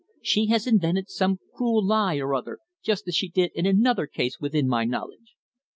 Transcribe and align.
She 0.23 0.47
has 0.47 0.65
invented 0.65 1.11
some 1.11 1.37
cruel 1.53 1.85
lie 1.85 2.15
or 2.15 2.33
other, 2.33 2.57
just 2.81 3.07
as 3.07 3.13
she 3.13 3.29
did 3.29 3.51
in 3.53 3.67
another 3.67 4.07
case 4.07 4.39
within 4.39 4.67
my 4.67 4.83
knowledge. 4.83 5.35